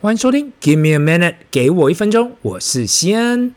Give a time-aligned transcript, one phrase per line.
[0.00, 3.52] 欢迎收听，Give me a minute，给我一分钟，我是西安。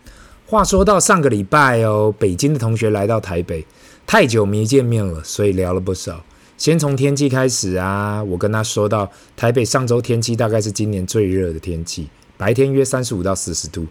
[0.47, 3.63] 话说到上个礼拜哦，北京的同学来到台北，
[4.07, 6.25] 太久没见面了，所以聊了不少。
[6.57, 13.85] 先从天气开始啊，我跟他说到，台北上周天气大概是今年最热的天气，白天约三十五到四十度。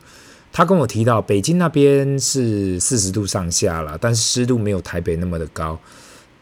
[0.53, 5.79] 他跟我提到，北京那边是四十度上下了，但是湿度没有台北那么的高。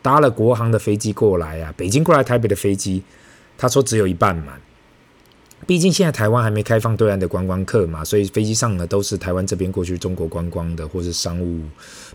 [0.01, 3.03] 搭了国航的飞机过来啊，北京过来台北的飞机，
[3.59, 4.59] 他说只有一半满。
[5.67, 11.63] 毕竟现在台湾还没开放对岸的观光客嘛，所以飞机上呢都是台湾这边过去中国观光的或是商务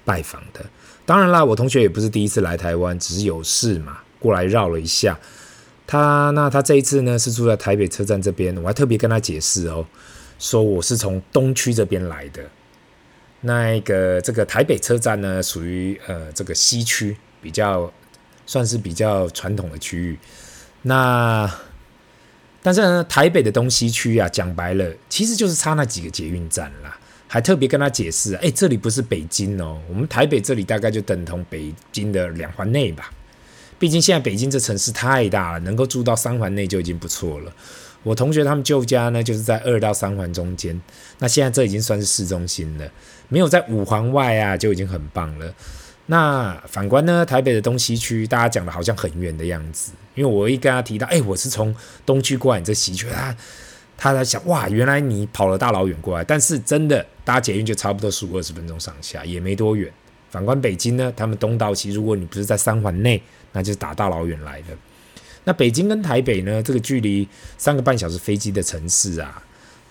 [0.03, 0.66] 拜访的。
[1.05, 5.19] 当然啦，我同学也不是第一次来台湾，只是有事嘛，过来绕了一下。
[5.85, 9.85] 他那他这一次呢是住在台北车站这边，我还特别跟他解释哦，
[10.39, 12.41] 说我是从东区这边来的。
[13.41, 17.91] 那一个这个台北车站呢属于呃这个西区，比较
[18.45, 20.17] 算是比较传统的区域。
[20.81, 21.52] 那
[22.63, 26.98] 但是呢，台北的东西区啊，讲白了，其实就是差那几个捷运站啦。
[27.27, 33.11] 还特别跟他解释，哎，这里不是北京哦，我们台北这里大概就等同北京的两环内吧。
[33.80, 37.52] 毕竟现在北京这城市太大了，能够住到三环内就已经不错了。
[38.03, 40.80] 我同学他们旧家呢，就是在二到三环中间，
[41.17, 42.88] 那现在这已经算是市中心了，
[43.30, 45.52] 没有在五环外啊，就已经很棒了。
[46.07, 49.93] 那反观呢，台北的东西区，大家讲的好像很远的样子。
[50.15, 51.73] 因为我一跟他提到，哎，我是从
[52.05, 53.35] 东区过来，你这西区，他
[53.97, 56.23] 他在想，哇，原来你跑了大老远过来。
[56.23, 59.91] 但是真的搭捷运就差不多十五二十分钟上下，也没多远。
[60.29, 63.21] 反观北京呢，他们东到西，如果你不是在三环内，
[63.53, 64.75] 那就是打大老远来的。
[65.45, 69.41] 那北京跟台北呢，这个距离三个半小时飞机的城市啊，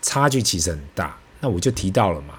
[0.02, 1.18] 差距其实很大。
[1.40, 2.34] 那我就提到了嘛，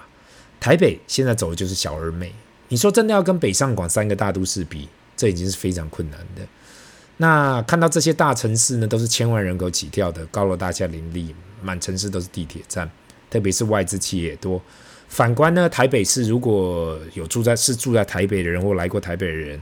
[0.60, 2.32] 台北现在走的就是小而美。
[2.74, 6.42] 你说真的要跟北上广三个大都市比，这已经是非常困难的。
[7.18, 12.90] 那看到这些大城市呢，都是千万人口起跳的，高楼大厦林立，满城市都是地铁站，
[13.30, 14.60] 特别是外资企业多。
[15.08, 19.62] 反观呢，台北市如果有住在是住在台北的人或来过台北的人，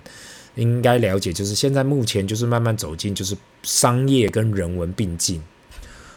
[0.55, 5.43] 应该了解，就是现在目前就是慢慢走进，就是商业跟人文并进。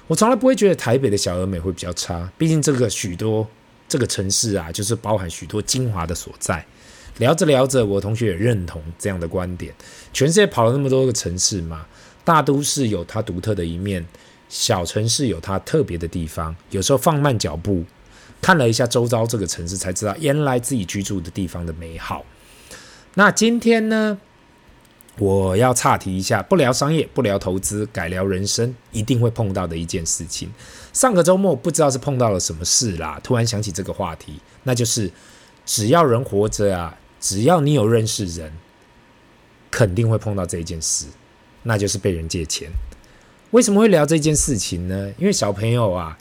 [0.07, 3.45] 我从来不会觉得台北的小而美会比较差，毕竟这个许多
[3.89, 6.65] 这个城市啊，就是包含许多精华的所在。
[7.19, 9.73] 聊着聊着，我同学也认同这样的观点。
[10.13, 11.87] 全世界跑了那么多个城市嘛，
[12.25, 14.05] 大都市有它独特的一面，
[14.49, 16.55] 小城市有它特别的地方。
[16.71, 17.85] 有时候放慢脚步，
[18.43, 22.25] 看了一下周遭这个城市，才知道原来自己居住的地方的美好。
[23.15, 24.19] 那今天呢，
[25.19, 30.53] 我要岔题一下，不聊商业，不聊投资，改聊人生，一定会碰到的一件事情。
[30.93, 35.09] 上个周末不知道是碰到了什么事啦，突然想起这个话题，那就是
[35.65, 36.99] 只要人活着啊。
[37.25, 38.53] 只要你有认识人，
[39.71, 41.07] 肯定会碰到这件事，
[41.63, 42.69] 那就是被人借钱。
[43.53, 45.11] 为什么会聊这件事情呢？
[45.17, 46.19] 因为小朋友啊，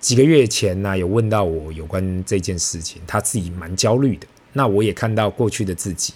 [0.00, 4.26] 几个月前呢、有问到我有关这件事情，他自己蛮焦虑的。
[4.54, 6.14] 那我也看到过去的自己，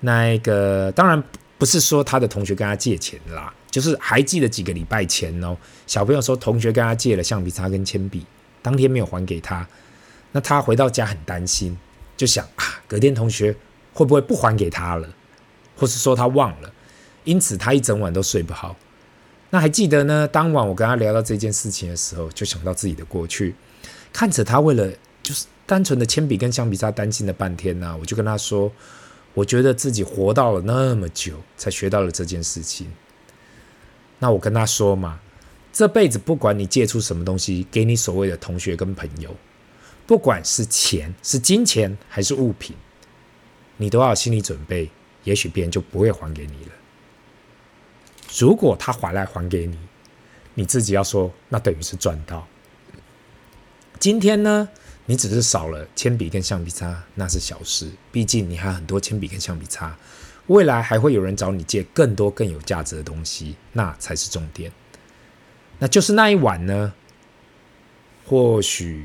[0.00, 1.22] 那个当然
[1.58, 5.54] 不是说他的同学跟他借钱啦，就是还记得几个礼拜前哦，
[5.86, 8.24] 小朋友说同学跟他借了橡皮擦跟铅笔，
[8.62, 9.68] 当天没有还给他，
[10.32, 11.76] 那他回到家很担心。
[12.18, 13.56] 就想啊，隔天同学
[13.94, 15.08] 会不会不还给他了，
[15.76, 16.70] 或是说他忘了，
[17.24, 18.76] 因此他一整晚都睡不好。
[19.50, 20.28] 那还记得呢？
[20.28, 23.54] 当晚我跟他聊到这件事情的时候，就想到自己的过去，
[24.12, 24.92] 看着他为了
[25.22, 28.70] 就是单纯的铅笔跟橡皮擦担心了半天呢、我就跟他说，
[29.32, 32.92] 我觉得自己活到了那么久，才学到了这件事情。
[34.18, 35.20] 那我跟他说嘛，
[35.72, 39.34] 这辈子不管你借出什么东西给你所谓的同学跟朋友。
[40.08, 42.74] 不管是钱、是金钱还是物品，
[43.76, 44.90] 你都要心理准备，
[45.24, 46.72] 也许别人就不会还给你了。
[48.38, 49.78] 如果他还来还给你，
[50.54, 52.48] 你自己要说，那等于是赚到。
[53.98, 54.66] 今天呢，
[55.04, 59.94] 你只是少了铅笔跟橡皮擦，那是小事，毕竟你还有很多铅笔跟橡皮擦。
[60.46, 64.72] 未来还会有人找你借更多更有价值的东西，那才是重点。
[65.78, 66.94] 那就是那一晚呢，
[68.24, 69.04] 或许。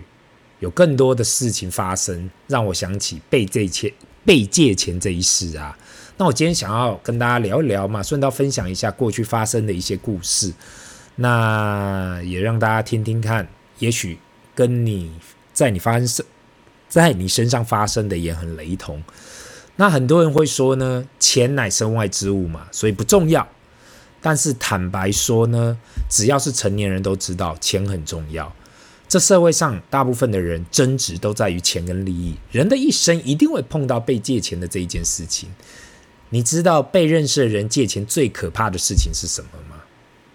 [0.63, 3.91] 有更多的事情发生，让我想起被借钱、
[4.25, 5.77] 被借钱这一事啊。
[6.15, 10.53] 那我今天想要跟大家聊一聊嘛，顺道分享一下过去发生的一些故事，
[11.17, 13.45] 那也让大家听听看，
[13.79, 14.17] 也许
[14.55, 15.11] 跟你
[15.51, 16.25] 在你发生
[16.87, 19.03] 在你身上发生的也很雷同。
[19.75, 23.45] 那很多人会说呢，钱乃身外之物嘛，所以不重要。
[24.21, 25.77] 但是坦白说呢，
[26.09, 28.49] 只要是成年人都知道，钱很重要。
[29.13, 32.35] 这社会上大部分的人争执都在于钱跟利益。
[32.51, 35.47] 人的一生一定会碰到被借钱的这一件事情。
[36.29, 39.83] 你知道被认识的人借钱最可怕的事情是什么吗？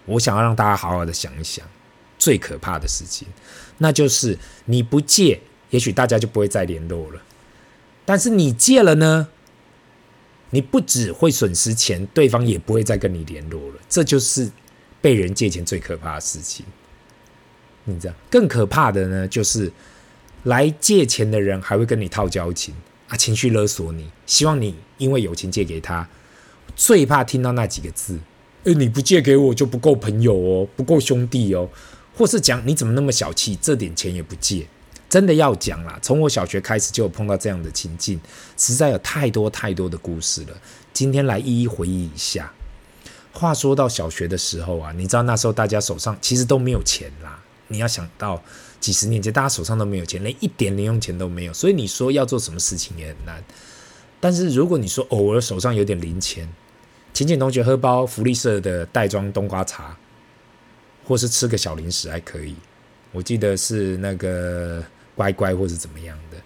[0.05, 1.67] 我想要让大家好好的想一想。
[2.17, 3.27] 最可怕的事情，
[3.79, 5.41] 那就是你不借，
[5.71, 7.21] 也许大家就不会再联络了。
[8.05, 9.27] 但是你借了呢，
[10.51, 13.75] 你不只会损失钱，对方也不会再跟你联络了。
[13.89, 14.49] 这就是
[15.01, 16.65] 被人借钱最可怕的事情。
[17.89, 19.71] 你知道，更可怕的呢，就是
[20.43, 22.73] 来借钱的人还会跟你套交情
[23.07, 26.07] 啊，情绪勒索你，希望你因为有钱借给他。
[26.75, 28.19] 最怕听到那几个字：
[28.63, 31.69] 诶，你不借给我就不够朋友哦，不够兄弟哦。
[32.15, 34.67] 或是讲你怎么那么小气，这点钱也不借。
[35.09, 38.19] 真的要讲啦，从我小学开始就有碰到这样的情境，
[38.57, 40.55] 实在有太多太多的故事了。
[40.93, 42.51] 今天来一一回忆一下。
[43.31, 47.38] 话说到小学的时候啊，你知道那时候大家手上其实都没有钱啦。
[47.69, 48.43] 你要想到
[48.81, 53.41] 几十年前，大家手上都没有钱，连一点零用钱都没有，所以你说要做什么事情也很难。
[54.19, 56.47] 但是如果你说偶尔手上有点零钱，
[57.13, 59.97] 请请同学喝包福利社的袋装冬瓜茶。
[61.05, 62.55] 或是吃个小零食还可以，
[63.11, 64.83] 我记得是那个
[65.15, 66.37] 乖乖或是怎么样的。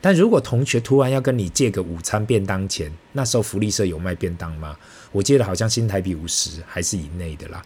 [0.00, 4.74] 但如果同学突然要跟你借个午餐便当钱，那时候福利社有卖便当吗？
[5.12, 7.62] 我记得好像新台币五十还是以内的啦。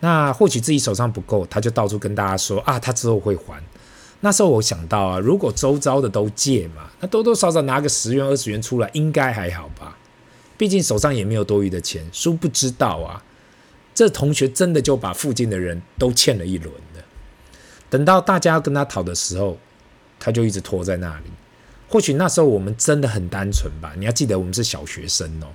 [0.00, 3.62] 那或许自己手上不够，他就到处跟大家说啊，他之后会还。
[4.20, 9.96] 那时候我想到啊，如果周遭的都借嘛，那多多少少拿个十元二十元出来，应该还好吧？
[10.56, 12.04] 毕竟手上也没有多余的钱。
[12.12, 13.22] 殊不知道啊。
[13.94, 17.02] 这同学真的就把附近的人都欠了一轮的。
[17.90, 19.58] 等到大家要跟他讨的时候，
[20.20, 21.24] 他就一直拖在那里。
[21.88, 23.94] 或许那时候我们真的很单纯吧？
[23.96, 25.46] 你要记得，我们是小学生哦。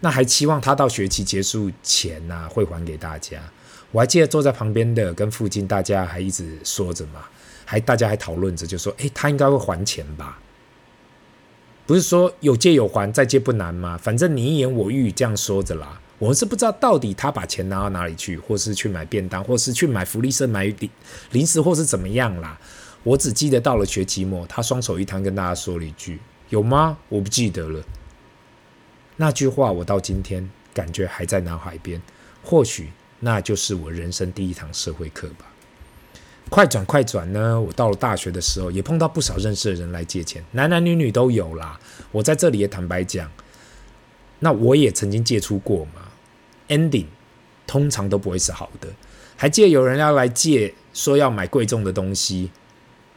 [0.00, 3.40] 那还期望他到学期结束前呐、啊，会还给大家。
[3.90, 7.24] 我还记得坐在旁边的跟附近大家还一直说着嘛，
[7.64, 10.38] 还大家还讨论着，就说：“诶，他应该会还钱吧？
[11.86, 13.96] 不是说有借有还，再借不难吗？
[13.96, 20.90] 反正你一言我一语这样说着啦。”我们是不知道到底他把钱拿到哪里去，或是去买便当，或是去买福利社买零
[21.30, 22.58] 零食，或是怎么样啦。
[23.04, 26.18] 我只记得到了学期末，他双手一摊跟大家说了一句
[26.50, 27.80] ：“有吗？”我不记得了。
[29.16, 32.02] 那句话我到今天感觉还在脑海边。
[32.42, 32.90] 或许
[33.20, 35.46] 那就是我人生第一堂社会课吧。
[36.50, 37.60] 快转快转呢！
[37.60, 41.78] 我到了大学的时候，也碰到不少认识的人来借钱，男男女女都有啦。
[42.10, 43.30] 我在这里也坦白讲，
[44.38, 46.08] 那我也曾经借出过嘛。
[46.68, 47.04] ending
[47.66, 48.88] 通常都不会是好的。
[49.36, 52.50] 还借有人要来借，说要买贵重的东西，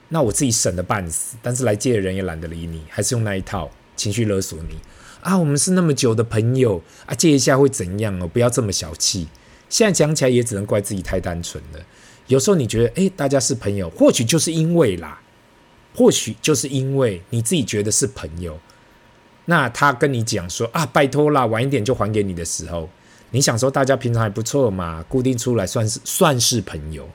[0.09, 4.77] 那我自己省得半死，但是来借的人也懒得理你，还是用那一套情绪勒索你
[5.21, 5.37] 啊。
[5.37, 8.27] 我们是那么久的朋友啊，借一下会怎样哦？
[8.27, 9.29] 不要这么小气。
[9.71, 11.79] 现在讲起来也只能怪自己太单纯了。
[12.27, 15.19] 有时候你觉得，诶，大家是朋友，或许就是因为啦，
[15.95, 18.59] 或许就是因为你自己觉得是朋友，
[19.45, 22.89] 那他跟你讲说啊，拜托啦，晚一点就还给你的时候。
[23.31, 27.09] 你想说大家平常还不错嘛，固定出来算是算是朋友，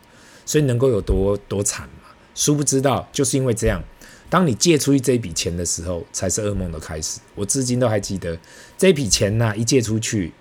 [0.46, 2.08] 所以能够有多多惨嘛？
[2.34, 3.84] 殊不知道就是因为这样，
[4.30, 7.20] 当你借出去这笔钱的时候，才是噩梦的开始。
[7.34, 8.38] 我至今都还记得
[8.78, 10.32] 这笔钱呐，一借出去，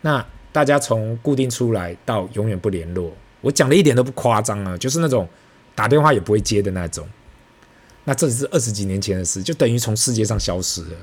[0.00, 3.10] 那大家从固定出来到永远不联络，
[3.40, 5.26] 我讲的一点都不夸张啊，就是那种
[5.74, 7.08] 打电话也不会接的那种。
[8.04, 10.96] 那这只是二十几年前的事，就等于从世界上消失了。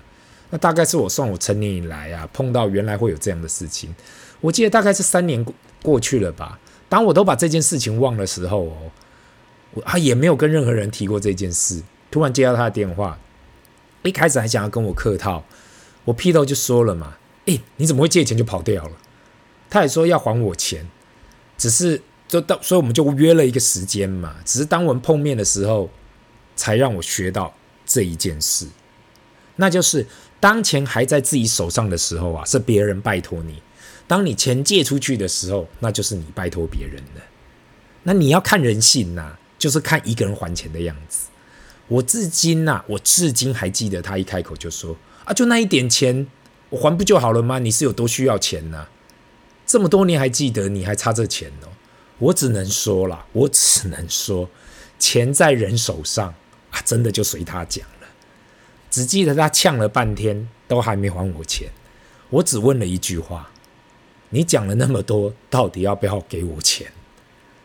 [0.51, 3.94] 那大概是我算我成年以来啊，碰到原来会有这样的事情。
[4.42, 5.46] 我记得大概是三年
[5.81, 6.60] 过去了吧。
[6.88, 8.92] 当我都把这件事情忘的时候哦，
[9.73, 11.81] 我啊也没有跟任何人提过这件事。
[12.12, 13.19] 突然接到他的电话，
[14.04, 15.44] 一开始还想要跟我客套，
[16.06, 18.92] 我劈头就说了嘛：“诶，你怎么会借钱就跑掉了？”
[19.69, 20.85] 他也说要还我钱，
[21.57, 24.35] 只是就到，所以我们就约了一个时间嘛。
[24.45, 25.90] 只是当我们碰面的时候，
[26.56, 27.54] 才让我学到
[27.85, 28.68] 这一件事，
[29.56, 30.06] 那就是。
[30.42, 33.56] 当钱还在自己手上的时候啊，是别人拜托你；
[34.07, 37.21] 当你钱借出去的时候，那就是你拜托别人的。
[38.04, 41.28] 那你要看人性呐，就是看一个人还钱的样子。
[41.90, 44.95] 我至今呐，我至今还记得他一开口就说
[45.26, 46.26] ：“啊，就那一点钱，
[46.69, 47.59] 我还不就好了吗？
[47.59, 48.88] 你是有多需要钱呢？
[49.69, 51.69] 这么多年还记得，你还差这钱哦。”
[52.18, 54.49] 我只能说了，我只能说，
[54.97, 56.33] 钱在人手上
[56.71, 58.07] 啊，真的就随他讲了。
[58.90, 61.69] 只记得他呛了半天，都还没还我钱。
[62.31, 63.52] 我只问了一句话
[64.31, 66.92] ：“你讲了那么多，到底要不要给我钱？”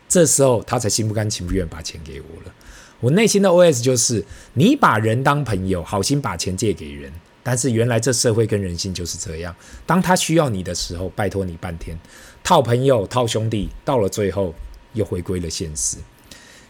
[0.07, 2.53] 这时候他才心不甘情不愿把钱给我了。
[2.99, 7.11] 我内心的 OS 就是：你把人当朋友，好心把钱借给人，
[7.45, 9.55] 但是原来这社会跟人性就是这样。
[9.85, 11.95] 当他需要你的时候，拜托你半天，
[12.43, 14.55] 套朋友、套兄弟，到了最后
[14.93, 15.97] 又回归了现实。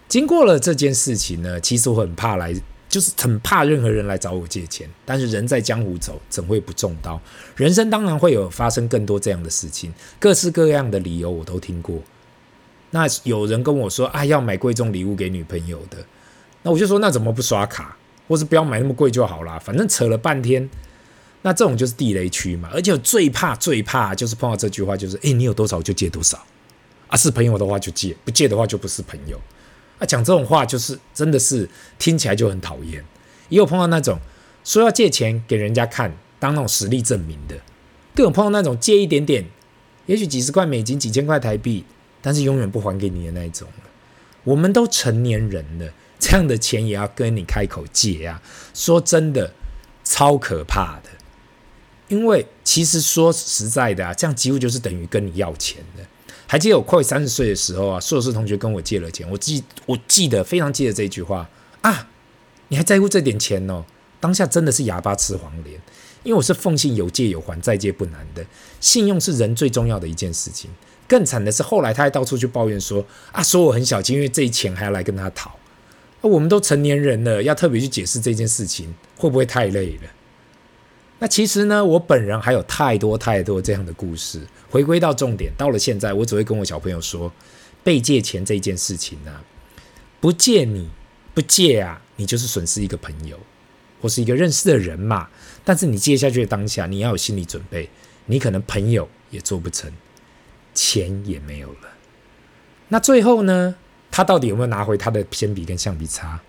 [0.09, 2.53] 经过了这件事情呢，其实我很怕来。
[2.87, 7.19] 就是很怕任何人来找我借钱，但是人在江湖走，怎会不中刀？
[7.57, 11.99] 人生当然会有发生更多这样的事情，各式各样的理由我都听过。
[12.91, 15.97] 那有人跟我说啊，要买贵重礼物给女朋友的，
[16.61, 20.69] 那我就说那怎么不刷卡，或是不要买那么贵就好啦，反正扯了半天。
[21.41, 26.43] 那这种就是地雷区嘛，而且最怕最怕就是碰到这句话，就是诶，你有多少就借多少
[27.07, 29.39] 啊，是朋友的话就借，不借的话就不是朋友
[29.99, 30.05] 啊。
[30.07, 33.05] 讲这种话就是真的是听起来就很讨厌。
[33.49, 34.19] 也有碰到那种
[34.63, 37.55] 说要借钱给人家看，当那种实力证明的，
[38.15, 39.45] 更有碰到那种借一点点，
[40.07, 41.85] 也许几十块美金、几千块台币，
[42.23, 43.67] 但是永远不还给你的那一种。
[44.43, 45.93] 我们都成年人了，
[46.25, 48.41] 这样的钱也要跟你开口借啊？
[48.73, 49.53] 说真的，
[50.03, 51.09] 超可怕的。
[52.07, 56.03] 因为其实说实在的啊，这样几乎就是等于跟你要钱的。
[56.47, 61.47] 还记得我快三十岁的时候啊，硕士同学跟我借了钱，我记我记得非常记得这句话
[61.81, 62.07] 啊，
[62.69, 63.85] 你还在乎这点钱哦？
[64.19, 65.79] 当下真的是哑巴吃黄连，
[66.23, 68.43] 因为我是奉行有借有还，再借不难的。
[68.81, 70.71] 信用是人最重要的一件事情。
[71.07, 75.55] 更惨的是后来他还到处去抱怨说啊，说我很小气，因为这一钱还要来跟他讨。
[76.27, 80.09] 我们都成年人了，要特别去解释这件事情，会不会太累了？
[81.19, 84.41] 那其实呢，我本人还有太多太多这样的故事。
[84.69, 87.31] 回归到重点，到了现在，我只会跟我小朋友说，
[87.83, 89.31] 被借钱这件事情呢、
[90.19, 90.89] 不借你
[91.33, 93.39] 不借啊，你就是损失一个朋友
[94.01, 95.29] 或是一个认识的人嘛。
[95.63, 97.89] 但是你借下去的当下，你要有心理准备，
[98.25, 99.91] 你可能朋友也做不成，
[100.73, 101.89] 钱也没有了。
[102.89, 103.75] 那最后呢，
[104.15, 106.39] 他到底有没有拿回他的铅笔跟橡皮擦？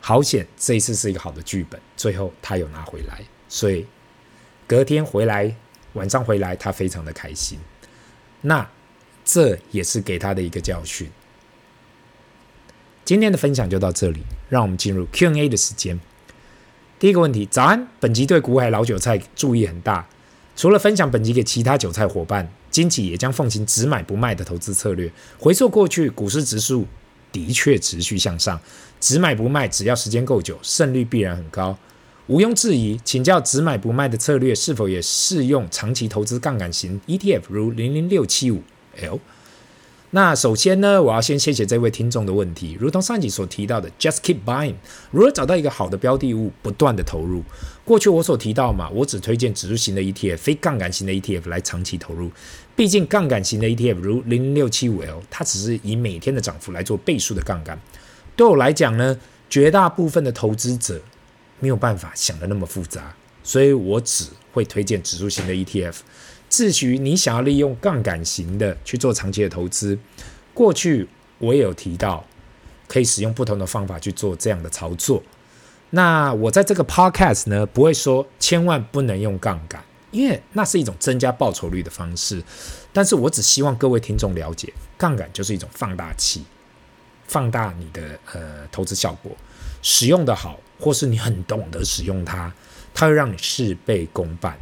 [0.00, 3.22] 好险，这一次是一个好的剧本，最后他有拿回来。
[3.48, 3.86] 所以
[4.66, 5.54] 隔天回来，
[5.92, 7.60] 晚上回来，他非常的开心。
[8.40, 8.68] 那
[9.24, 11.08] 这也是给他的一个教训。
[13.04, 16.00] 今天的分享就到这里，让我们进入 Q&A 的时间。
[16.98, 20.08] 第一个问题：早安，本集对古海老韭菜注意很大。
[20.56, 25.08] 除了分享本集给其他韭菜伙伴，今期也将奉行只买不卖的投资策略。
[25.38, 26.84] 回溯过去，股市指数
[27.30, 28.60] 的确持续向上，
[28.98, 31.78] 只买不卖，只要时间够久，胜率必然很高。
[32.26, 38.60] 毋庸置疑，请教只买不卖的策略是否也适用长期投资杠杆型 ETF，如零零六七五
[39.00, 39.20] L？
[40.14, 42.76] 那首先呢，我要先谢谢这位听众的问题。
[42.78, 44.74] 如同上集所提到的，just keep buying，
[45.10, 47.42] 如何找到一个好的标的物，不断的投入。
[47.84, 52.30] 过去我所提到嘛，我只推荐指数型的 ETF，非杠杆型的 ETF 来长期投入。
[52.76, 57.76] 毕竟杠杆型的 ETF 如零零六七五 L，它只是以每天的涨幅来做倍数的杠杆。
[58.36, 59.18] 对我来讲呢，
[59.50, 61.02] 绝大部分的投资者。
[61.60, 65.98] 没有办法想得那么复杂，所以我只会推荐指数型的 ETF。
[66.48, 69.96] 至于你想要利用杠杆型的去做长期的投资，
[70.52, 71.08] 过去
[71.38, 72.24] 我也有提到，
[72.88, 75.22] 可以使用不同的方法去做这样的操作。
[75.90, 82.42] 那我在这个 Podcast 呢，不会说千万不能用杠杆，因为那是一种增加报酬率的方式。
[82.92, 86.44] 但是我只希望各位听众了解，杠杆就是一种放大器，
[87.26, 89.36] 放大你的呃投资效果，
[89.82, 90.60] 使用的好。
[90.78, 92.52] 或是你很懂得使用它，
[92.92, 94.56] 它会让你事倍功半。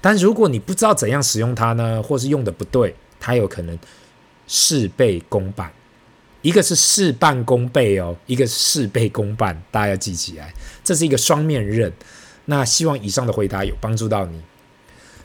[0.00, 3.78] 但如果你不知道怎样使用它呢，或是用的不对，它有可能
[4.46, 5.72] 事倍功半。
[6.42, 11.92] 一个是事半功倍哦，一个是事倍功半，大家要记起来，这是一个双面刃。
[12.44, 14.40] 那希望以上的回答有帮助到你。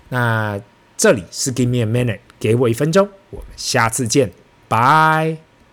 [0.09, 0.59] 那
[0.97, 4.31] 这里是 Give me a minute，给我一分钟，我们下次见，
[4.67, 5.50] 拜。